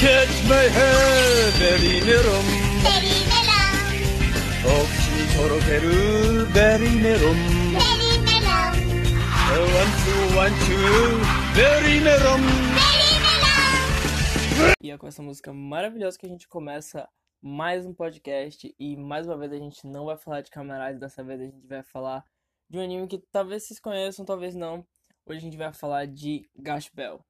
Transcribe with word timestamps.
Catch 0.00 0.48
my 0.48 0.66
hair, 0.76 1.52
very 1.60 2.00
merum. 2.00 2.46
Very 2.80 3.20
merum. 3.28 3.60
혹시 4.64 5.28
초록해루, 5.36 6.46
very 6.54 6.88
merum. 6.88 7.36
Very 7.76 8.16
merum. 8.24 8.72
Oh, 9.52 9.68
one, 9.76 9.92
two, 10.00 10.22
one, 10.38 10.56
two, 10.64 11.20
very 11.54 12.00
merum. 12.00 12.40
E 14.82 14.90
é 14.90 14.96
com 14.96 15.06
essa 15.06 15.22
música 15.22 15.52
maravilhosa 15.52 16.18
que 16.18 16.24
a 16.24 16.30
gente 16.30 16.48
começa 16.48 17.06
mais 17.42 17.84
um 17.84 17.92
podcast. 17.92 18.74
E 18.78 18.96
mais 18.96 19.26
uma 19.26 19.36
vez 19.36 19.52
a 19.52 19.58
gente 19.58 19.86
não 19.86 20.06
vai 20.06 20.16
falar 20.16 20.40
de 20.40 20.50
Camarade, 20.50 20.98
dessa 20.98 21.22
vez 21.22 21.42
a 21.42 21.44
gente 21.44 21.66
vai 21.66 21.82
falar 21.82 22.24
de 22.70 22.78
um 22.78 22.82
anime 22.82 23.06
que 23.06 23.18
talvez 23.30 23.64
vocês 23.64 23.78
conheçam, 23.78 24.24
talvez 24.24 24.54
não. 24.54 24.82
Hoje 25.26 25.40
a 25.40 25.42
gente 25.42 25.58
vai 25.58 25.74
falar 25.74 26.06
de 26.06 26.48
Gash 26.56 26.90
Bell. 26.94 27.22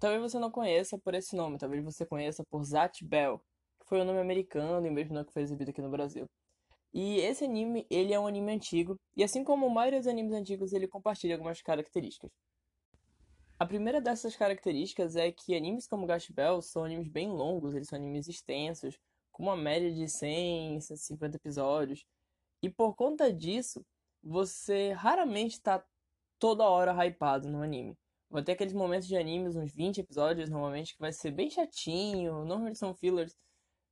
Talvez 0.00 0.22
você 0.22 0.38
não 0.38 0.50
conheça 0.50 0.96
por 0.96 1.14
esse 1.14 1.34
nome, 1.34 1.58
talvez 1.58 1.82
você 1.82 2.06
conheça 2.06 2.44
por 2.48 2.62
Zat 2.62 3.04
Bell, 3.04 3.40
que 3.80 3.86
foi 3.88 4.00
o 4.00 4.04
nome 4.04 4.20
americano 4.20 4.86
e 4.86 4.90
mesmo 4.90 5.14
não 5.14 5.24
que 5.24 5.32
foi 5.32 5.42
exibido 5.42 5.70
aqui 5.70 5.82
no 5.82 5.90
Brasil. 5.90 6.26
E 6.94 7.18
esse 7.18 7.44
anime, 7.44 7.84
ele 7.90 8.14
é 8.14 8.20
um 8.20 8.26
anime 8.26 8.52
antigo, 8.52 8.96
e 9.16 9.24
assim 9.24 9.42
como 9.42 9.66
a 9.66 9.70
maioria 9.70 9.98
dos 9.98 10.06
animes 10.06 10.32
antigos, 10.32 10.72
ele 10.72 10.86
compartilha 10.86 11.34
algumas 11.34 11.60
características. 11.60 12.30
A 13.58 13.66
primeira 13.66 14.00
dessas 14.00 14.36
características 14.36 15.16
é 15.16 15.32
que 15.32 15.56
animes 15.56 15.88
como 15.88 16.06
Gash 16.06 16.30
Bell 16.30 16.62
são 16.62 16.84
animes 16.84 17.08
bem 17.08 17.28
longos, 17.28 17.74
eles 17.74 17.88
são 17.88 17.98
animes 17.98 18.28
extensos, 18.28 18.96
com 19.32 19.42
uma 19.42 19.56
média 19.56 19.92
de 19.92 20.08
100, 20.08 20.80
150 20.80 21.36
episódios. 21.36 22.04
E 22.62 22.70
por 22.70 22.94
conta 22.94 23.32
disso, 23.32 23.84
você 24.22 24.92
raramente 24.92 25.54
está 25.54 25.84
toda 26.38 26.68
hora 26.68 26.92
hypado 26.92 27.48
no 27.48 27.62
anime. 27.62 27.96
Vai 28.30 28.42
ter 28.42 28.52
aqueles 28.52 28.74
momentos 28.74 29.08
de 29.08 29.16
animes, 29.16 29.56
uns 29.56 29.72
20 29.72 29.98
episódios 30.00 30.50
normalmente, 30.50 30.94
que 30.94 31.00
vai 31.00 31.12
ser 31.12 31.30
bem 31.30 31.50
chatinho, 31.50 32.44
normalmente 32.44 32.78
são 32.78 32.94
fillers, 32.94 33.34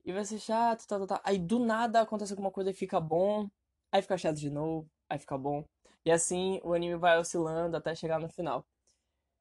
e 0.04 0.12
vai 0.12 0.24
ser 0.24 0.38
chato, 0.38 0.86
tá, 0.86 0.98
tá, 1.00 1.06
tá. 1.06 1.20
Aí 1.24 1.38
do 1.38 1.58
nada 1.58 2.00
acontece 2.00 2.32
alguma 2.32 2.50
coisa 2.50 2.70
e 2.70 2.74
fica 2.74 3.00
bom, 3.00 3.48
aí 3.90 4.02
fica 4.02 4.16
chato 4.18 4.36
de 4.36 4.50
novo, 4.50 4.88
aí 5.08 5.18
fica 5.18 5.36
bom. 5.38 5.64
E 6.04 6.10
assim 6.12 6.60
o 6.64 6.72
anime 6.74 6.96
vai 6.96 7.18
oscilando 7.18 7.76
até 7.76 7.94
chegar 7.94 8.20
no 8.20 8.28
final. 8.28 8.64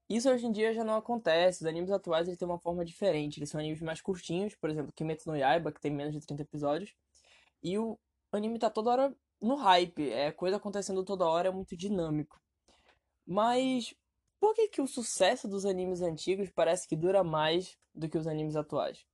Isso 0.10 0.30
hoje 0.30 0.46
em 0.46 0.52
dia 0.52 0.74
já 0.74 0.84
não 0.84 0.96
acontece. 0.96 1.62
Os 1.64 1.68
animes 1.68 1.92
atuais 1.92 2.28
eles 2.28 2.38
têm 2.40 2.48
uma 2.48 2.60
forma 2.60 2.86
diferente. 2.86 3.40
Eles 3.40 3.50
são 3.50 3.60
animes 3.60 3.82
mais 3.82 4.02
curtinhos, 4.02 4.56
por 4.56 4.70
exemplo, 4.70 4.92
Kimetsu 4.94 5.30
no 5.30 5.36
Yaiba, 5.38 5.72
que 5.72 5.82
tem 5.82 5.92
menos 5.92 6.14
de 6.14 6.22
30 6.26 6.44
episódios. 6.44 6.94
E 7.64 7.78
o 7.80 7.98
anime 8.32 8.60
tá 8.60 8.70
toda 8.70 8.92
hora 8.92 9.16
no 9.42 9.56
hype. 9.56 10.12
É 10.12 10.32
coisa 10.32 10.58
acontecendo 10.58 11.04
toda 11.04 11.26
hora, 11.26 11.50
é 11.50 11.52
muito 11.52 11.76
dinâmico. 11.78 12.40
Mas 13.26 13.96
por 14.40 14.54
que, 14.54 14.68
que 14.68 14.82
o 14.82 14.88
sucesso 14.88 15.48
dos 15.48 15.66
animes 15.66 16.02
antigos 16.02 16.50
parece 16.50 16.88
que 16.88 16.96
dura 16.96 17.24
mais 17.24 17.78
do 17.94 18.10
que 18.10 18.18
os 18.18 18.28
animes 18.28 18.56
atuais? 18.56 19.06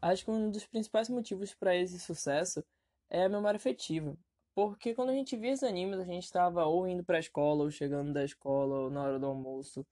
Acho 0.00 0.24
que 0.24 0.30
um 0.30 0.50
dos 0.50 0.66
principais 0.66 1.08
motivos 1.08 1.54
para 1.54 1.76
esse 1.76 1.98
sucesso 1.98 2.64
é 3.08 3.24
a 3.24 3.28
memória 3.28 3.56
afetiva. 3.56 4.16
Porque 4.54 4.94
quando 4.94 5.10
a 5.10 5.14
gente 5.14 5.36
via 5.36 5.52
os 5.52 5.62
animes, 5.62 5.98
a 5.98 6.04
gente 6.04 6.24
estava 6.24 6.64
ou 6.66 6.86
indo 6.86 7.04
para 7.04 7.16
a 7.16 7.20
escola, 7.20 7.64
ou 7.64 7.70
chegando 7.70 8.12
da 8.12 8.24
escola, 8.24 8.80
ou 8.80 8.90
na 8.90 9.02
hora 9.02 9.18
do 9.18 9.26
almoço. 9.26 9.86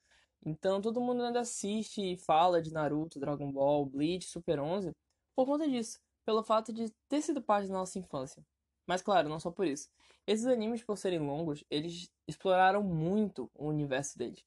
Então 0.44 0.80
todo 0.80 1.00
mundo 1.00 1.22
ainda 1.22 1.40
assiste 1.40 2.00
e 2.00 2.16
fala 2.16 2.60
de 2.60 2.72
Naruto, 2.72 3.20
Dragon 3.20 3.50
Ball, 3.52 3.86
Bleach, 3.86 4.26
Super 4.26 4.60
11 4.60 4.92
por 5.34 5.46
conta 5.46 5.66
disso, 5.66 5.98
pelo 6.24 6.42
fato 6.42 6.72
de 6.72 6.90
ter 7.08 7.22
sido 7.22 7.40
parte 7.40 7.68
da 7.68 7.74
nossa 7.74 7.98
infância. 7.98 8.44
Mas 8.90 9.02
claro, 9.02 9.28
não 9.28 9.38
só 9.38 9.52
por 9.52 9.68
isso. 9.68 9.88
Esses 10.26 10.46
animes, 10.46 10.82
por 10.82 10.98
serem 10.98 11.20
longos, 11.20 11.62
eles 11.70 12.10
exploraram 12.26 12.82
muito 12.82 13.48
o 13.54 13.68
universo 13.68 14.18
deles. 14.18 14.44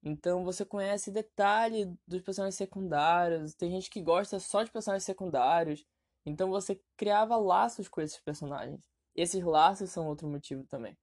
Então 0.00 0.44
você 0.44 0.64
conhece 0.64 1.10
detalhe 1.10 1.92
dos 2.06 2.22
personagens 2.22 2.54
secundários, 2.54 3.56
tem 3.56 3.72
gente 3.72 3.90
que 3.90 4.00
gosta 4.00 4.38
só 4.38 4.62
de 4.62 4.70
personagens 4.70 5.02
secundários, 5.02 5.84
então 6.24 6.48
você 6.48 6.80
criava 6.96 7.36
laços 7.36 7.88
com 7.88 8.00
esses 8.00 8.20
personagens. 8.20 8.78
Esses 9.16 9.42
laços 9.42 9.90
são 9.90 10.06
outro 10.06 10.28
motivo 10.28 10.64
também. 10.68 10.96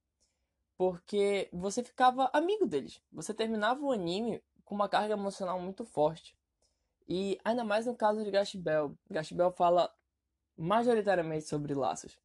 Porque 0.78 1.50
você 1.52 1.84
ficava 1.84 2.30
amigo 2.32 2.64
deles. 2.64 2.98
Você 3.12 3.34
terminava 3.34 3.84
o 3.84 3.92
anime 3.92 4.42
com 4.64 4.74
uma 4.74 4.88
carga 4.88 5.12
emocional 5.12 5.60
muito 5.60 5.84
forte. 5.84 6.34
E 7.06 7.38
ainda 7.44 7.62
mais 7.62 7.84
no 7.84 7.94
caso 7.94 8.24
de 8.24 8.30
Gash 8.30 8.54
Bell. 8.54 8.96
Gash 9.10 9.32
Bell 9.32 9.52
fala 9.52 9.94
majoritariamente 10.56 11.44
sobre 11.44 11.74
laços. 11.74 12.18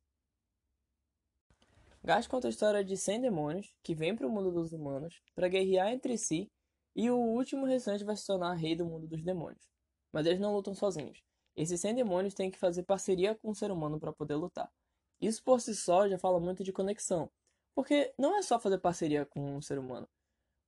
Gash 2.05 2.27
conta 2.27 2.47
a 2.47 2.51
história 2.51 2.83
de 2.83 2.95
100 2.95 3.21
demônios 3.21 3.73
que 3.81 3.95
vêm 3.95 4.15
para 4.15 4.27
o 4.27 4.29
mundo 4.29 4.51
dos 4.51 4.71
humanos 4.71 5.19
para 5.33 5.47
guerrear 5.47 5.91
entre 5.91 6.15
si 6.19 6.51
e 6.95 7.09
o 7.09 7.17
último 7.17 7.65
restante 7.65 8.03
vai 8.03 8.15
se 8.15 8.27
tornar 8.27 8.53
rei 8.53 8.75
do 8.75 8.85
mundo 8.85 9.07
dos 9.07 9.23
demônios. 9.23 9.67
Mas 10.13 10.27
eles 10.27 10.39
não 10.39 10.53
lutam 10.53 10.75
sozinhos. 10.75 11.23
Esses 11.55 11.81
100 11.81 11.95
demônios 11.95 12.35
têm 12.35 12.51
que 12.51 12.59
fazer 12.59 12.83
parceria 12.83 13.33
com 13.33 13.49
o 13.49 13.55
ser 13.55 13.71
humano 13.71 13.99
para 13.99 14.13
poder 14.13 14.35
lutar. 14.35 14.71
Isso 15.19 15.43
por 15.43 15.59
si 15.59 15.75
só 15.75 16.07
já 16.07 16.19
fala 16.19 16.39
muito 16.39 16.63
de 16.63 16.71
conexão, 16.71 17.27
porque 17.73 18.13
não 18.19 18.37
é 18.37 18.43
só 18.43 18.59
fazer 18.59 18.77
parceria 18.77 19.25
com 19.25 19.55
um 19.55 19.61
ser 19.61 19.79
humano. 19.79 20.07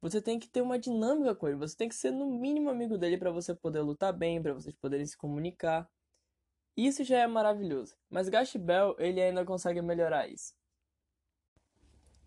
Você 0.01 0.19
tem 0.19 0.39
que 0.39 0.49
ter 0.49 0.61
uma 0.61 0.79
dinâmica 0.79 1.35
com 1.35 1.47
ele, 1.47 1.57
você 1.57 1.77
tem 1.77 1.87
que 1.87 1.95
ser 1.95 2.09
no 2.09 2.25
mínimo 2.25 2.71
amigo 2.71 2.97
dele 2.97 3.15
para 3.15 3.29
você 3.29 3.53
poder 3.53 3.81
lutar 3.81 4.11
bem, 4.11 4.41
para 4.41 4.55
vocês 4.55 4.75
poderem 4.75 5.05
se 5.05 5.15
comunicar. 5.15 5.87
Isso 6.75 7.03
já 7.03 7.19
é 7.19 7.27
maravilhoso, 7.27 7.95
mas 8.09 8.27
Gash 8.27 8.55
Bell 8.55 8.95
ele 8.97 9.21
ainda 9.21 9.45
consegue 9.45 9.83
melhorar 9.83 10.27
isso. 10.27 10.57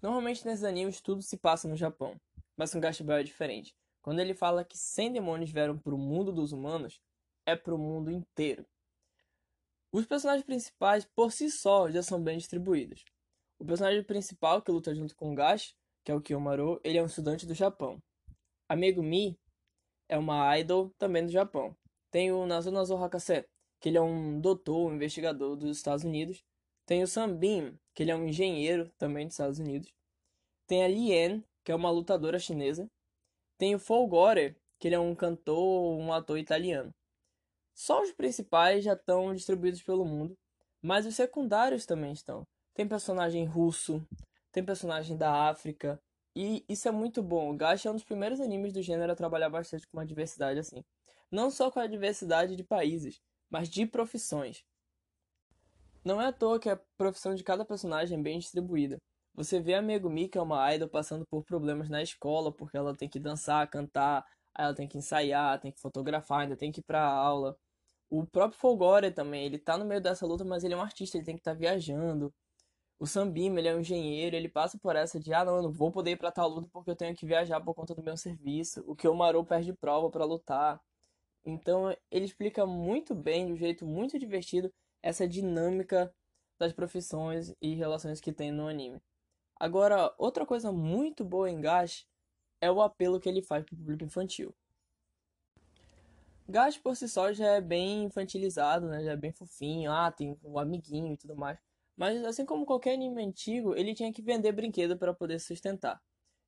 Normalmente 0.02 0.44
nesses 0.46 0.64
animes 0.64 1.00
tudo 1.00 1.22
se 1.22 1.36
passa 1.36 1.68
no 1.68 1.76
Japão, 1.76 2.18
mas 2.56 2.72
com 2.72 2.80
Gash 2.80 3.00
Bell 3.00 3.18
é 3.18 3.22
diferente. 3.22 3.74
Quando 4.02 4.20
ele 4.20 4.34
fala 4.34 4.64
que 4.64 4.78
100 4.78 5.12
demônios 5.12 5.50
vieram 5.50 5.78
para 5.78 5.94
o 5.94 5.98
mundo 5.98 6.32
dos 6.32 6.52
humanos, 6.52 7.00
é 7.44 7.54
para 7.54 7.74
o 7.74 7.78
mundo 7.78 8.10
inteiro. 8.10 8.66
Os 9.92 10.06
personagens 10.06 10.46
principais, 10.46 11.04
por 11.04 11.32
si 11.32 11.50
só, 11.50 11.90
já 11.90 12.02
são 12.02 12.22
bem 12.22 12.38
distribuídos. 12.38 13.04
O 13.58 13.64
personagem 13.64 14.02
principal, 14.02 14.62
que 14.62 14.70
luta 14.70 14.94
junto 14.94 15.14
com 15.16 15.32
o 15.32 15.34
Gash, 15.34 15.74
que 16.04 16.10
é 16.10 16.14
o 16.14 16.20
Kiyomaru, 16.20 16.80
ele 16.82 16.96
é 16.96 17.02
um 17.02 17.06
estudante 17.06 17.44
do 17.44 17.54
Japão. 17.54 18.00
A 18.68 18.76
Megumi 18.76 19.38
é 20.08 20.16
uma 20.16 20.56
idol 20.58 20.90
também 20.96 21.26
do 21.26 21.32
Japão. 21.32 21.76
Tem 22.10 22.32
o 22.32 22.46
Nazo 22.46 22.96
Hakase, 22.96 23.44
que 23.80 23.88
ele 23.88 23.98
é 23.98 24.00
um 24.00 24.40
doutor, 24.40 24.88
um 24.88 24.94
investigador 24.94 25.56
dos 25.56 25.76
Estados 25.76 26.04
Unidos. 26.04 26.44
Tem 26.90 27.04
o 27.04 27.06
Sunbeam, 27.06 27.78
que 27.94 28.02
ele 28.02 28.10
é 28.10 28.16
um 28.16 28.26
engenheiro 28.26 28.90
também 28.98 29.24
dos 29.24 29.34
Estados 29.34 29.60
Unidos. 29.60 29.94
Tem 30.66 30.82
a 30.82 30.88
Lien, 30.88 31.40
que 31.62 31.70
é 31.70 31.74
uma 31.76 31.88
lutadora 31.88 32.36
chinesa. 32.36 32.90
Tem 33.56 33.76
o 33.76 33.78
Folgore, 33.78 34.56
que 34.76 34.88
ele 34.88 34.96
é 34.96 34.98
um 34.98 35.14
cantor, 35.14 35.96
um 35.96 36.12
ator 36.12 36.36
italiano. 36.36 36.92
Só 37.72 38.02
os 38.02 38.10
principais 38.10 38.82
já 38.82 38.94
estão 38.94 39.32
distribuídos 39.32 39.80
pelo 39.84 40.04
mundo, 40.04 40.36
mas 40.82 41.06
os 41.06 41.14
secundários 41.14 41.86
também 41.86 42.10
estão. 42.10 42.42
Tem 42.74 42.88
personagem 42.88 43.44
russo, 43.44 44.04
tem 44.50 44.64
personagem 44.64 45.16
da 45.16 45.48
África, 45.48 45.96
e 46.34 46.64
isso 46.68 46.88
é 46.88 46.90
muito 46.90 47.22
bom. 47.22 47.52
O 47.52 47.56
Gacha 47.56 47.88
é 47.88 47.92
um 47.92 47.94
dos 47.94 48.02
primeiros 48.02 48.40
animes 48.40 48.72
do 48.72 48.82
gênero 48.82 49.12
a 49.12 49.16
trabalhar 49.16 49.48
bastante 49.48 49.86
com 49.86 49.96
uma 49.96 50.04
diversidade 50.04 50.58
assim. 50.58 50.82
Não 51.30 51.52
só 51.52 51.70
com 51.70 51.78
a 51.78 51.86
diversidade 51.86 52.56
de 52.56 52.64
países, 52.64 53.20
mas 53.48 53.68
de 53.68 53.86
profissões. 53.86 54.64
Não 56.04 56.20
é 56.20 56.26
à 56.26 56.32
toa 56.32 56.58
que 56.58 56.68
a 56.68 56.80
profissão 56.96 57.34
de 57.34 57.44
cada 57.44 57.64
personagem 57.64 58.18
é 58.18 58.22
bem 58.22 58.38
distribuída. 58.38 58.98
Você 59.34 59.60
vê 59.60 59.74
a 59.74 59.82
Megumi, 59.82 60.28
que 60.28 60.38
é 60.38 60.42
uma 60.42 60.74
idol, 60.74 60.88
passando 60.88 61.26
por 61.26 61.44
problemas 61.44 61.88
na 61.88 62.02
escola, 62.02 62.52
porque 62.52 62.76
ela 62.76 62.96
tem 62.96 63.08
que 63.08 63.18
dançar, 63.18 63.68
cantar, 63.68 64.24
ela 64.56 64.74
tem 64.74 64.88
que 64.88 64.98
ensaiar, 64.98 65.60
tem 65.60 65.72
que 65.72 65.80
fotografar, 65.80 66.40
ainda 66.40 66.56
tem 66.56 66.72
que 66.72 66.80
ir 66.80 66.84
pra 66.84 67.02
aula. 67.04 67.56
O 68.10 68.26
próprio 68.26 68.58
Folgore 68.60 69.10
também, 69.12 69.46
ele 69.46 69.58
tá 69.58 69.78
no 69.78 69.84
meio 69.84 70.00
dessa 70.00 70.26
luta, 70.26 70.44
mas 70.44 70.64
ele 70.64 70.74
é 70.74 70.76
um 70.76 70.82
artista, 70.82 71.16
ele 71.16 71.24
tem 71.24 71.36
que 71.36 71.40
estar 71.42 71.52
tá 71.52 71.58
viajando. 71.58 72.32
O 72.98 73.06
Sambim, 73.06 73.56
ele 73.56 73.68
é 73.68 73.74
um 73.74 73.80
engenheiro, 73.80 74.36
ele 74.36 74.48
passa 74.48 74.78
por 74.78 74.96
essa 74.96 75.18
de, 75.20 75.32
ah, 75.32 75.44
não, 75.44 75.56
eu 75.56 75.62
não 75.62 75.72
vou 75.72 75.90
poder 75.92 76.12
ir 76.12 76.16
pra 76.18 76.32
tal 76.32 76.48
luta 76.48 76.68
porque 76.72 76.90
eu 76.90 76.96
tenho 76.96 77.16
que 77.16 77.26
viajar 77.26 77.60
por 77.60 77.74
conta 77.74 77.94
do 77.94 78.02
meu 78.02 78.16
serviço. 78.16 78.84
O 78.86 78.94
Kyomaru 78.96 79.44
perde 79.44 79.72
prova 79.74 80.10
para 80.10 80.24
lutar. 80.24 80.80
Então, 81.44 81.96
ele 82.10 82.26
explica 82.26 82.66
muito 82.66 83.14
bem, 83.14 83.46
de 83.46 83.52
um 83.52 83.56
jeito 83.56 83.86
muito 83.86 84.18
divertido, 84.18 84.70
essa 85.02 85.26
dinâmica 85.26 86.12
das 86.58 86.72
profissões 86.72 87.54
e 87.60 87.74
relações 87.74 88.20
que 88.20 88.32
tem 88.32 88.52
no 88.52 88.68
anime. 88.68 89.00
Agora, 89.58 90.14
outra 90.18 90.46
coisa 90.46 90.70
muito 90.72 91.24
boa 91.24 91.50
em 91.50 91.60
Gash 91.60 92.06
é 92.60 92.70
o 92.70 92.80
apelo 92.80 93.20
que 93.20 93.28
ele 93.28 93.42
faz 93.42 93.64
pro 93.64 93.76
público 93.76 94.04
infantil. 94.04 94.54
Gash 96.48 96.78
por 96.78 96.96
si 96.96 97.08
só 97.08 97.32
já 97.32 97.46
é 97.46 97.60
bem 97.60 98.04
infantilizado, 98.04 98.88
né? 98.88 99.04
Já 99.04 99.12
é 99.12 99.16
bem 99.16 99.32
fofinho, 99.32 99.92
ah, 99.92 100.10
tem 100.10 100.36
o 100.42 100.58
amiguinho 100.58 101.12
e 101.12 101.16
tudo 101.16 101.36
mais. 101.36 101.58
Mas 101.96 102.24
assim 102.24 102.44
como 102.44 102.66
qualquer 102.66 102.94
anime 102.94 103.22
antigo, 103.22 103.74
ele 103.76 103.94
tinha 103.94 104.12
que 104.12 104.22
vender 104.22 104.52
brinquedo 104.52 104.96
para 104.96 105.14
poder 105.14 105.38
sustentar. 105.38 106.00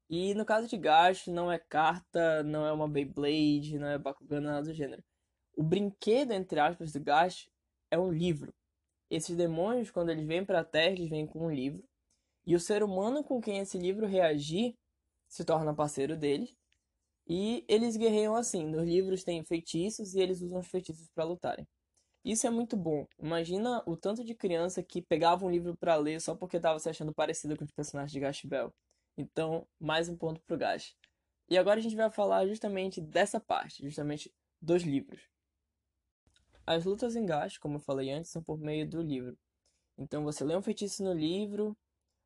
E 0.09 0.35
no 0.35 0.45
caso 0.45 0.67
de 0.67 0.77
Gash, 0.77 1.27
não 1.27 1.51
é 1.51 1.59
carta, 1.59 2.43
não 2.43 2.67
é 2.67 2.73
uma 2.73 2.89
Beyblade, 2.89 3.79
não 3.79 3.87
é 3.89 3.99
Bakugan, 3.99 4.41
nada 4.41 4.63
do 4.63 4.75
gênero. 4.75 5.03
O 5.57 5.63
brinquedo, 5.63 6.33
entre 6.33 6.59
aspas, 6.59 6.93
do 6.93 7.01
Gash 7.01 7.49
é 7.93 7.99
um 7.99 8.11
livro. 8.11 8.53
Esses 9.11 9.37
demônios, 9.37 9.91
quando 9.91 10.11
eles 10.11 10.27
vêm 10.27 10.45
para 10.45 10.61
a 10.61 10.65
Terra, 10.65 10.93
eles 10.93 11.11
vêm 11.11 11.27
com 11.27 11.47
um 11.47 11.53
livro. 11.53 11.85
E 12.47 12.57
o 12.57 12.61
ser 12.61 12.83
humano 12.83 13.23
com 13.25 13.41
quem 13.41 13.59
esse 13.61 13.79
livro 13.79 14.07
reagir 14.07 14.75
se 15.29 15.45
torna 15.45 15.75
parceiro 15.75 16.17
deles 16.17 16.55
E 17.27 17.65
eles 17.69 17.97
guerreiam 17.97 18.37
assim. 18.37 18.67
Nos 18.67 18.85
livros 18.87 19.25
tem 19.25 19.45
feitiços 19.45 20.15
e 20.15 20.21
eles 20.21 20.43
usam 20.43 20.61
os 20.61 20.69
feitiços 20.69 21.09
para 21.15 21.25
lutarem. 21.25 21.67
Isso 22.25 22.47
é 22.47 22.51
muito 22.51 22.77
bom. 22.77 23.07
Imagina 23.21 23.83
o 23.87 23.97
tanto 23.97 24.25
de 24.25 24.35
criança 24.35 24.83
que 24.83 25.03
pegava 25.03 25.45
um 25.47 25.51
livro 25.51 25.77
para 25.77 25.97
ler 25.97 26.21
só 26.21 26.37
porque 26.37 26.59
estava 26.59 26.79
se 26.79 26.89
achando 26.91 27.15
parecido 27.15 27.57
com 27.57 27.65
os 27.65 27.73
personagens 27.73 28.13
de 28.13 28.21
Gash 28.21 28.45
Bell. 28.45 28.73
Então, 29.19 29.67
mais 29.81 30.09
um 30.09 30.17
ponto 30.17 30.41
pro 30.47 30.59
Gash. 30.59 30.95
E 31.51 31.59
agora 31.59 31.81
a 31.81 31.83
gente 31.83 31.97
vai 31.97 32.11
falar 32.11 32.47
justamente 32.49 33.01
dessa 33.01 33.41
parte, 33.41 33.83
justamente 33.83 34.33
dos 34.61 34.83
livros. 34.85 35.32
As 36.73 36.87
lutas 36.87 37.15
em 37.17 37.27
Gash, 37.27 37.59
como 37.59 37.77
eu 37.77 37.81
falei 37.81 38.11
antes, 38.11 38.31
são 38.31 38.43
por 38.43 38.59
meio 38.59 38.89
do 38.89 39.03
livro. 39.03 39.37
Então 39.99 40.25
você 40.25 40.43
lê 40.43 40.57
um 40.57 40.63
feitiço 40.63 41.05
no 41.05 41.13
livro, 41.13 41.77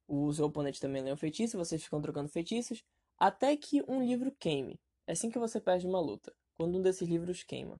o 0.06 0.32
seu 0.32 0.46
oponente 0.46 0.80
também 0.80 1.02
lê 1.02 1.12
um 1.12 1.16
feitiço, 1.16 1.58
vocês 1.58 1.82
ficam 1.82 2.00
trocando 2.00 2.28
feitiços, 2.28 2.84
até 3.18 3.56
que 3.56 3.82
um 3.88 4.00
livro 4.04 4.30
queime. 4.38 4.78
É 5.06 5.12
assim 5.12 5.30
que 5.30 5.38
você 5.38 5.60
perde 5.60 5.86
uma 5.86 6.00
luta, 6.00 6.32
quando 6.56 6.78
um 6.78 6.82
desses 6.82 7.08
livros 7.08 7.42
queima. 7.42 7.76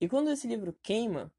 E 0.00 0.08
quando 0.08 0.30
esse 0.30 0.46
livro 0.46 0.72
queima, 0.82 1.30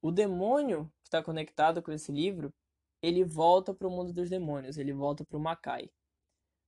o 0.00 0.12
demônio 0.12 0.90
que 1.02 1.08
está 1.08 1.22
conectado 1.22 1.82
com 1.82 1.90
esse 1.90 2.12
livro, 2.12 2.54
ele 3.02 3.24
volta 3.24 3.74
para 3.74 3.88
o 3.88 3.90
mundo 3.90 4.12
dos 4.12 4.30
demônios, 4.30 4.78
ele 4.78 4.92
volta 4.92 5.24
para 5.24 5.36
o 5.36 5.40
Makai. 5.40 5.90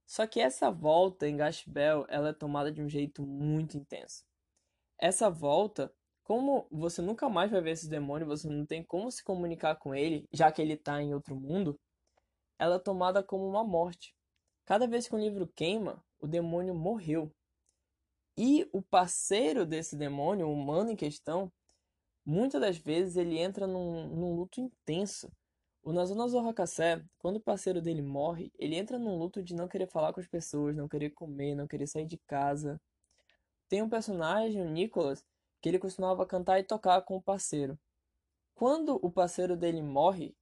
Só 0.06 0.26
que 0.26 0.40
essa 0.40 0.70
volta 0.70 1.28
em 1.28 1.36
Gashbel, 1.36 2.04
ela 2.08 2.30
é 2.30 2.32
tomada 2.32 2.72
de 2.72 2.82
um 2.82 2.88
jeito 2.88 3.24
muito 3.24 3.76
intenso. 3.76 4.24
Essa 4.98 5.30
volta, 5.30 5.94
como 6.28 6.68
você 6.70 7.00
nunca 7.00 7.26
mais 7.26 7.50
vai 7.50 7.62
ver 7.62 7.70
esse 7.70 7.88
demônio, 7.88 8.26
você 8.26 8.46
não 8.46 8.66
tem 8.66 8.84
como 8.84 9.10
se 9.10 9.24
comunicar 9.24 9.76
com 9.76 9.94
ele, 9.94 10.28
já 10.30 10.52
que 10.52 10.60
ele 10.60 10.74
está 10.74 11.00
em 11.00 11.14
outro 11.14 11.34
mundo, 11.34 11.80
ela 12.58 12.76
é 12.76 12.78
tomada 12.78 13.22
como 13.22 13.48
uma 13.48 13.64
morte. 13.64 14.14
Cada 14.66 14.86
vez 14.86 15.08
que 15.08 15.14
um 15.14 15.18
livro 15.18 15.48
queima, 15.56 16.04
o 16.20 16.26
demônio 16.26 16.74
morreu. 16.74 17.32
E 18.36 18.68
o 18.74 18.82
parceiro 18.82 19.64
desse 19.64 19.96
demônio, 19.96 20.46
o 20.46 20.52
humano 20.52 20.90
em 20.90 20.96
questão, 20.96 21.50
muitas 22.26 22.60
das 22.60 22.76
vezes 22.76 23.16
ele 23.16 23.38
entra 23.38 23.66
num, 23.66 24.08
num 24.08 24.36
luto 24.36 24.60
intenso. 24.60 25.32
O 25.82 25.94
Nazonazo 25.94 26.38
Hakasé, 26.40 27.02
quando 27.16 27.36
o 27.36 27.42
parceiro 27.42 27.80
dele 27.80 28.02
morre, 28.02 28.52
ele 28.58 28.76
entra 28.76 28.98
num 28.98 29.16
luto 29.16 29.42
de 29.42 29.54
não 29.54 29.66
querer 29.66 29.88
falar 29.88 30.12
com 30.12 30.20
as 30.20 30.28
pessoas, 30.28 30.76
não 30.76 30.88
querer 30.88 31.08
comer, 31.08 31.54
não 31.54 31.66
querer 31.66 31.86
sair 31.86 32.04
de 32.04 32.18
casa. 32.18 32.78
Tem 33.66 33.80
um 33.80 33.88
personagem, 33.88 34.60
o 34.60 34.68
Nicholas, 34.68 35.24
que 35.60 35.68
ele 35.68 35.78
costumava 35.78 36.26
cantar 36.26 36.58
e 36.58 36.64
tocar 36.64 37.02
com 37.02 37.16
o 37.16 37.22
parceiro. 37.22 37.78
Quando 38.54 38.98
o 39.02 39.10
parceiro 39.10 39.56
dele 39.56 39.82
morre, 39.82 40.36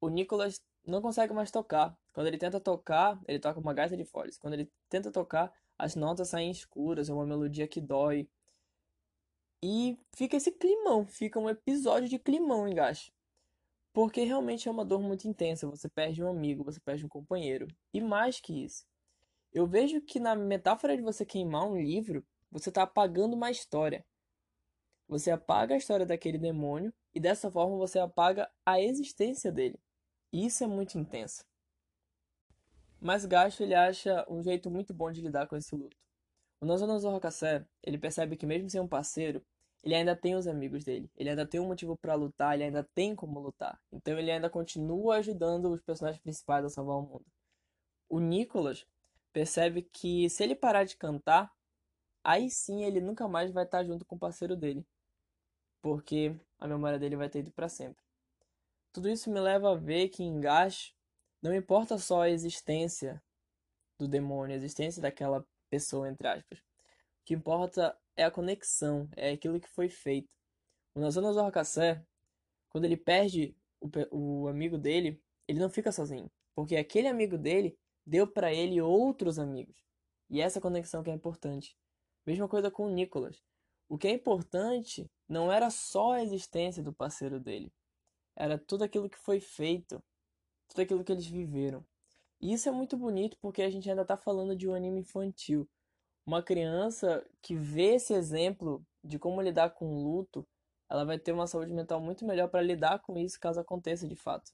o 0.00 0.08
Nicholas 0.08 0.60
não 0.86 1.00
consegue 1.00 1.32
mais 1.32 1.50
tocar. 1.50 1.96
Quando 2.12 2.26
ele 2.26 2.38
tenta 2.38 2.60
tocar, 2.60 3.20
ele 3.26 3.38
toca 3.38 3.60
uma 3.60 3.72
gaita 3.72 3.96
de 3.96 4.04
folhas. 4.04 4.38
Quando 4.38 4.54
ele 4.54 4.70
tenta 4.88 5.10
tocar, 5.10 5.52
as 5.78 5.94
notas 5.96 6.28
saem 6.28 6.50
escuras, 6.50 7.08
é 7.08 7.12
uma 7.12 7.26
melodia 7.26 7.66
que 7.66 7.80
dói. 7.80 8.28
E 9.62 9.96
fica 10.14 10.36
esse 10.36 10.50
climão, 10.52 11.06
fica 11.06 11.38
um 11.38 11.48
episódio 11.48 12.08
de 12.08 12.18
climão 12.18 12.66
em. 12.68 12.74
Porque 13.92 14.22
realmente 14.22 14.68
é 14.68 14.70
uma 14.70 14.84
dor 14.84 15.00
muito 15.00 15.28
intensa, 15.28 15.68
você 15.68 15.88
perde 15.88 16.22
um 16.22 16.28
amigo, 16.28 16.64
você 16.64 16.80
perde 16.80 17.04
um 17.04 17.08
companheiro. 17.08 17.68
E 17.92 18.00
mais 18.00 18.40
que 18.40 18.64
isso, 18.64 18.84
eu 19.52 19.66
vejo 19.66 20.00
que 20.00 20.18
na 20.18 20.34
metáfora 20.34 20.96
de 20.96 21.02
você 21.02 21.26
queimar 21.26 21.66
um 21.68 21.76
livro, 21.76 22.24
você 22.50 22.70
está 22.70 22.82
apagando 22.82 23.34
uma 23.34 23.50
história. 23.50 24.04
Você 25.12 25.30
apaga 25.30 25.74
a 25.74 25.76
história 25.76 26.06
daquele 26.06 26.38
demônio 26.38 26.90
e 27.14 27.20
dessa 27.20 27.50
forma 27.50 27.76
você 27.76 27.98
apaga 27.98 28.50
a 28.64 28.80
existência 28.80 29.52
dele. 29.52 29.78
E 30.32 30.46
isso 30.46 30.64
é 30.64 30.66
muito 30.66 30.96
intenso. 30.96 31.44
Mas 32.98 33.26
Gacho 33.26 33.62
ele 33.62 33.74
acha 33.74 34.24
um 34.26 34.42
jeito 34.42 34.70
muito 34.70 34.94
bom 34.94 35.12
de 35.12 35.20
lidar 35.20 35.46
com 35.46 35.54
esse 35.54 35.76
luto. 35.76 35.94
O 36.62 36.64
Nozonozo 36.64 37.10
Hakase, 37.10 37.62
ele 37.82 37.98
percebe 37.98 38.38
que 38.38 38.46
mesmo 38.46 38.70
sem 38.70 38.80
um 38.80 38.88
parceiro, 38.88 39.44
ele 39.84 39.94
ainda 39.94 40.16
tem 40.16 40.34
os 40.34 40.46
amigos 40.46 40.82
dele. 40.82 41.10
Ele 41.14 41.28
ainda 41.28 41.44
tem 41.44 41.60
um 41.60 41.66
motivo 41.66 41.94
para 41.94 42.14
lutar, 42.14 42.54
ele 42.54 42.64
ainda 42.64 42.82
tem 42.94 43.14
como 43.14 43.38
lutar. 43.38 43.78
Então 43.92 44.18
ele 44.18 44.30
ainda 44.30 44.48
continua 44.48 45.16
ajudando 45.16 45.66
os 45.66 45.82
personagens 45.82 46.22
principais 46.22 46.64
a 46.64 46.70
salvar 46.70 46.96
o 46.96 47.02
mundo. 47.02 47.26
O 48.08 48.18
Nicholas 48.18 48.86
percebe 49.30 49.82
que 49.82 50.30
se 50.30 50.42
ele 50.42 50.54
parar 50.54 50.84
de 50.84 50.96
cantar, 50.96 51.52
aí 52.24 52.48
sim 52.48 52.82
ele 52.82 52.98
nunca 52.98 53.28
mais 53.28 53.52
vai 53.52 53.64
estar 53.64 53.84
junto 53.84 54.06
com 54.06 54.16
o 54.16 54.18
parceiro 54.18 54.56
dele. 54.56 54.82
Porque 55.82 56.34
a 56.58 56.66
memória 56.66 56.98
dele 56.98 57.16
vai 57.16 57.28
ter 57.28 57.40
ido 57.40 57.50
para 57.50 57.68
sempre. 57.68 58.02
Tudo 58.92 59.10
isso 59.10 59.30
me 59.30 59.40
leva 59.40 59.72
a 59.72 59.74
ver 59.74 60.08
que 60.08 60.22
em 60.22 60.40
Gash 60.40 60.94
não 61.42 61.54
importa 61.54 61.98
só 61.98 62.22
a 62.22 62.30
existência 62.30 63.22
do 63.98 64.06
demônio, 64.06 64.54
a 64.54 64.56
existência 64.56 65.02
daquela 65.02 65.44
pessoa, 65.68 66.08
entre 66.08 66.28
aspas. 66.28 66.58
O 66.58 67.24
que 67.24 67.34
importa 67.34 67.96
é 68.16 68.24
a 68.24 68.30
conexão, 68.30 69.08
é 69.16 69.32
aquilo 69.32 69.60
que 69.60 69.68
foi 69.68 69.88
feito. 69.88 70.34
O 70.94 71.00
Nazono 71.00 71.32
Zorakassé, 71.32 72.04
quando 72.68 72.84
ele 72.84 72.96
perde 72.96 73.56
o, 73.80 73.88
o 74.44 74.48
amigo 74.48 74.78
dele, 74.78 75.20
ele 75.48 75.58
não 75.58 75.70
fica 75.70 75.90
sozinho. 75.90 76.30
Porque 76.54 76.76
aquele 76.76 77.08
amigo 77.08 77.38
dele 77.38 77.76
deu 78.04 78.26
para 78.26 78.52
ele 78.52 78.80
outros 78.80 79.38
amigos. 79.38 79.76
E 80.28 80.40
essa 80.40 80.60
conexão 80.60 81.02
que 81.02 81.10
é 81.10 81.14
importante. 81.14 81.76
Mesma 82.26 82.48
coisa 82.48 82.70
com 82.70 82.86
o 82.86 82.90
Nicholas. 82.90 83.42
O 83.88 83.98
que 83.98 84.08
é 84.08 84.12
importante 84.12 85.10
não 85.32 85.50
era 85.50 85.70
só 85.70 86.12
a 86.12 86.22
existência 86.22 86.82
do 86.82 86.92
parceiro 86.92 87.40
dele. 87.40 87.72
Era 88.36 88.58
tudo 88.58 88.84
aquilo 88.84 89.10
que 89.10 89.18
foi 89.18 89.40
feito 89.40 90.02
tudo 90.72 90.82
aquilo 90.82 91.04
que 91.04 91.12
eles 91.12 91.26
viveram. 91.26 91.84
E 92.40 92.52
isso 92.52 92.68
é 92.68 92.72
muito 92.72 92.96
bonito 92.96 93.36
porque 93.40 93.62
a 93.62 93.70
gente 93.70 93.88
ainda 93.88 94.02
está 94.02 94.16
falando 94.16 94.56
de 94.56 94.68
um 94.68 94.74
anime 94.74 95.00
infantil. 95.00 95.68
Uma 96.26 96.42
criança 96.42 97.24
que 97.40 97.54
vê 97.54 97.94
esse 97.94 98.12
exemplo 98.14 98.84
de 99.04 99.18
como 99.18 99.40
lidar 99.40 99.70
com 99.70 99.94
o 99.94 100.02
luto, 100.02 100.46
ela 100.88 101.04
vai 101.04 101.18
ter 101.18 101.32
uma 101.32 101.46
saúde 101.46 101.72
mental 101.72 102.00
muito 102.00 102.24
melhor 102.24 102.48
para 102.48 102.62
lidar 102.62 103.00
com 103.00 103.18
isso 103.18 103.38
caso 103.38 103.60
aconteça 103.60 104.06
de 104.06 104.16
fato. 104.16 104.50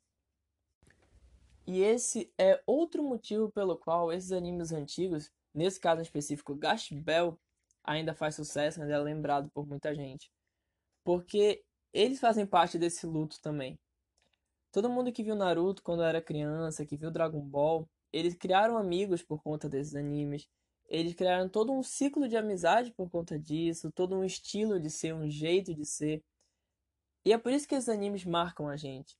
E 1.66 1.82
esse 1.82 2.32
é 2.38 2.62
outro 2.66 3.02
motivo 3.02 3.50
pelo 3.50 3.76
qual 3.76 4.12
esses 4.12 4.32
animes 4.32 4.72
antigos, 4.72 5.30
nesse 5.54 5.78
caso 5.78 6.00
em 6.00 6.04
específico, 6.04 6.54
Gash 6.54 6.90
Bell, 6.92 7.38
ainda 7.84 8.14
faz 8.14 8.34
sucesso, 8.34 8.80
ainda 8.80 8.94
é 8.94 8.98
lembrado 8.98 9.50
por 9.50 9.66
muita 9.66 9.94
gente. 9.94 10.30
Porque 11.08 11.64
eles 11.90 12.20
fazem 12.20 12.46
parte 12.46 12.78
desse 12.78 13.06
luto 13.06 13.40
também. 13.40 13.80
Todo 14.70 14.90
mundo 14.90 15.10
que 15.10 15.22
viu 15.22 15.34
Naruto 15.34 15.82
quando 15.82 16.02
era 16.02 16.20
criança, 16.20 16.84
que 16.84 16.98
viu 16.98 17.10
Dragon 17.10 17.40
Ball, 17.40 17.88
eles 18.12 18.34
criaram 18.34 18.76
amigos 18.76 19.22
por 19.22 19.42
conta 19.42 19.70
desses 19.70 19.94
animes. 19.94 20.46
Eles 20.86 21.14
criaram 21.14 21.48
todo 21.48 21.72
um 21.72 21.82
ciclo 21.82 22.28
de 22.28 22.36
amizade 22.36 22.92
por 22.92 23.08
conta 23.08 23.38
disso, 23.38 23.90
todo 23.90 24.14
um 24.14 24.22
estilo 24.22 24.78
de 24.78 24.90
ser, 24.90 25.14
um 25.14 25.30
jeito 25.30 25.74
de 25.74 25.86
ser. 25.86 26.22
E 27.24 27.32
é 27.32 27.38
por 27.38 27.52
isso 27.52 27.66
que 27.66 27.74
esses 27.74 27.88
animes 27.88 28.26
marcam 28.26 28.68
a 28.68 28.76
gente. 28.76 29.16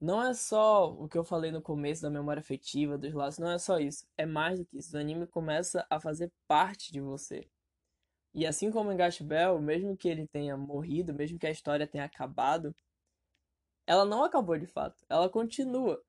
Não 0.00 0.22
é 0.22 0.32
só 0.34 0.88
o 0.92 1.08
que 1.08 1.18
eu 1.18 1.24
falei 1.24 1.50
no 1.50 1.60
começo 1.60 2.00
da 2.00 2.10
memória 2.10 2.38
afetiva, 2.38 2.96
dos 2.96 3.12
laços, 3.12 3.40
não 3.40 3.50
é 3.50 3.58
só 3.58 3.80
isso. 3.80 4.06
É 4.16 4.24
mais 4.24 4.60
do 4.60 4.64
que 4.66 4.78
isso. 4.78 4.96
O 4.96 5.00
anime 5.00 5.26
começa 5.26 5.84
a 5.90 5.98
fazer 5.98 6.30
parte 6.46 6.92
de 6.92 7.00
você. 7.00 7.50
E 8.38 8.46
assim 8.46 8.70
como 8.70 8.92
em 8.92 8.96
Gash 8.96 9.20
Bell, 9.20 9.60
mesmo 9.60 9.96
que 9.96 10.08
ele 10.08 10.28
tenha 10.28 10.56
morrido, 10.56 11.12
mesmo 11.12 11.40
que 11.40 11.46
a 11.48 11.50
história 11.50 11.88
tenha 11.88 12.04
acabado, 12.04 12.72
ela 13.84 14.04
não 14.04 14.22
acabou 14.22 14.56
de 14.56 14.64
fato, 14.64 15.04
ela 15.08 15.28
continua. 15.28 16.00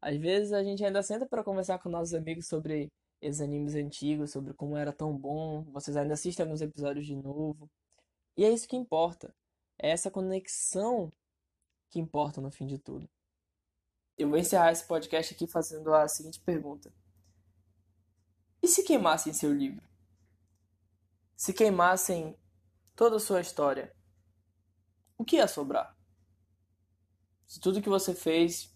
Às 0.00 0.16
vezes 0.16 0.52
a 0.52 0.64
gente 0.64 0.84
ainda 0.84 1.04
senta 1.04 1.24
para 1.24 1.44
conversar 1.44 1.78
com 1.78 1.88
nossos 1.88 2.14
amigos 2.14 2.48
sobre 2.48 2.90
esses 3.20 3.40
animes 3.40 3.76
antigos, 3.76 4.32
sobre 4.32 4.52
como 4.54 4.76
era 4.76 4.92
tão 4.92 5.16
bom, 5.16 5.62
vocês 5.70 5.96
ainda 5.96 6.14
assistem 6.14 6.42
alguns 6.42 6.62
episódios 6.62 7.06
de 7.06 7.14
novo. 7.14 7.70
E 8.36 8.44
é 8.44 8.50
isso 8.50 8.66
que 8.66 8.74
importa. 8.74 9.32
É 9.78 9.90
essa 9.90 10.10
conexão 10.10 11.12
que 11.90 12.00
importa 12.00 12.40
no 12.40 12.50
fim 12.50 12.66
de 12.66 12.76
tudo. 12.76 13.08
Eu 14.18 14.28
vou 14.28 14.36
encerrar 14.36 14.72
esse 14.72 14.84
podcast 14.84 15.32
aqui 15.32 15.46
fazendo 15.46 15.94
a 15.94 16.08
seguinte 16.08 16.40
pergunta: 16.40 16.92
E 18.60 18.66
se 18.66 18.82
queimassem 18.82 19.32
seu 19.32 19.54
livro? 19.54 19.91
Se 21.42 21.52
queimassem 21.52 22.38
toda 22.94 23.16
a 23.16 23.18
sua 23.18 23.40
história, 23.40 23.92
o 25.18 25.24
que 25.24 25.38
ia 25.38 25.48
sobrar? 25.48 25.98
Se 27.48 27.58
tudo 27.58 27.82
que 27.82 27.88
você 27.88 28.14
fez 28.14 28.72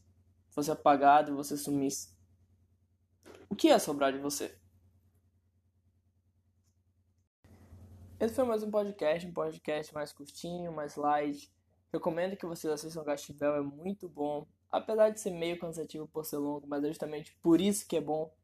fosse 0.50 0.68
apagado 0.68 1.30
e 1.30 1.34
você 1.36 1.56
sumisse, 1.56 2.12
o 3.48 3.54
que 3.54 3.68
ia 3.68 3.78
sobrar 3.78 4.12
de 4.12 4.18
você? 4.18 4.58
Esse 8.18 8.34
foi 8.34 8.44
mais 8.44 8.64
um 8.64 8.70
podcast, 8.72 9.28
um 9.28 9.32
podcast 9.32 9.94
mais 9.94 10.12
curtinho, 10.12 10.72
mais 10.72 10.96
light. 10.96 11.48
Recomendo 11.92 12.36
que 12.36 12.46
vocês 12.46 12.72
assistam 12.72 13.04
Gastivel, 13.04 13.54
é 13.54 13.62
muito 13.62 14.08
bom. 14.08 14.44
Apesar 14.72 15.10
de 15.10 15.20
ser 15.20 15.30
meio 15.30 15.56
cansativo 15.56 16.08
por 16.08 16.26
ser 16.26 16.38
longo, 16.38 16.66
mas 16.66 16.82
é 16.82 16.88
justamente 16.88 17.32
por 17.40 17.60
isso 17.60 17.86
que 17.86 17.96
é 17.96 18.00
bom. 18.00 18.34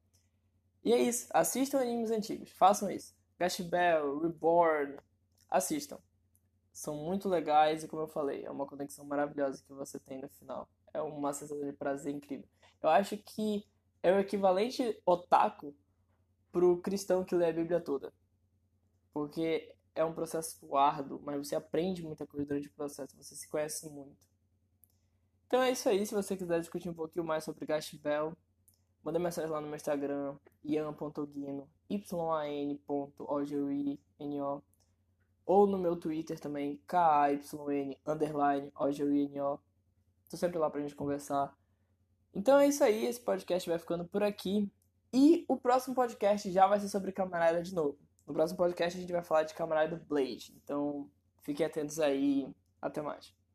E 0.84 0.92
é 0.92 1.02
isso, 1.02 1.26
assistam 1.34 1.80
animes 1.80 2.12
antigos, 2.12 2.52
façam 2.52 2.88
isso. 2.88 3.20
Gashbell, 3.42 4.20
Reborn, 4.20 4.96
assistam 5.50 5.98
são 6.72 6.96
muito 6.96 7.28
legais 7.28 7.84
e, 7.84 7.88
como 7.88 8.02
eu 8.02 8.08
falei, 8.08 8.44
é 8.44 8.50
uma 8.50 8.66
conexão 8.66 9.04
maravilhosa 9.04 9.62
que 9.62 9.72
você 9.72 9.98
tem 9.98 10.22
no 10.22 10.28
final. 10.28 10.68
É 10.92 11.02
uma 11.02 11.32
sensação 11.32 11.64
de 11.64 11.72
prazer 11.72 12.14
incrível. 12.14 12.48
Eu 12.82 12.88
acho 12.88 13.16
que 13.18 13.66
é 14.02 14.12
o 14.12 14.18
equivalente 14.18 15.00
otaku 15.04 15.74
pro 16.50 16.80
cristão 16.80 17.24
que 17.24 17.34
lê 17.34 17.46
a 17.48 17.52
Bíblia 17.52 17.80
toda. 17.80 18.12
porque 19.12 19.74
é 19.94 20.04
um 20.04 20.14
processo 20.14 20.74
árduo, 20.76 21.20
mas 21.22 21.36
você 21.46 21.54
aprende 21.54 22.02
muita 22.02 22.26
coisa 22.26 22.46
durante 22.46 22.68
o 22.68 22.72
processo, 22.72 23.16
você 23.16 23.34
se 23.34 23.48
conhece 23.48 23.88
muito. 23.90 24.26
Então 25.46 25.62
é 25.62 25.70
isso 25.70 25.88
aí, 25.88 26.06
se 26.06 26.14
você 26.14 26.36
quiser 26.36 26.60
discutir 26.60 26.88
um 26.88 26.94
pouquinho 26.94 27.24
mais 27.24 27.44
sobre 27.44 27.66
Gaspel, 27.66 28.34
manda 29.02 29.18
mensagem 29.18 29.50
lá 29.50 29.60
no 29.60 29.66
meu 29.66 29.76
Instagram, 29.76 30.36
ian.guino, 30.64 31.68
yan.ogwino, 31.90 32.88
ou 35.44 35.66
no 35.66 35.78
meu 35.78 35.96
Twitter 35.96 36.38
também, 36.38 36.80
kyn, 36.86 37.96
underline. 38.06 38.72
Tô 40.30 40.36
sempre 40.36 40.58
lá 40.58 40.70
pra 40.70 40.80
gente 40.80 40.94
conversar. 40.94 41.56
Então 42.34 42.58
é 42.58 42.66
isso 42.68 42.82
aí, 42.82 43.04
esse 43.04 43.20
podcast 43.20 43.68
vai 43.68 43.78
ficando 43.78 44.04
por 44.04 44.22
aqui. 44.22 44.70
E 45.12 45.44
o 45.46 45.58
próximo 45.58 45.94
podcast 45.94 46.50
já 46.50 46.66
vai 46.66 46.80
ser 46.80 46.88
sobre 46.88 47.12
Camarada 47.12 47.62
de 47.62 47.74
novo. 47.74 47.98
No 48.26 48.32
próximo 48.32 48.56
podcast 48.56 48.96
a 48.96 49.00
gente 49.00 49.12
vai 49.12 49.22
falar 49.22 49.42
de 49.42 49.52
Camarada 49.52 50.02
Blade. 50.08 50.54
Então 50.64 51.10
fiquem 51.42 51.66
atentos 51.66 52.00
aí. 52.00 52.48
Até 52.80 53.02
mais. 53.02 53.41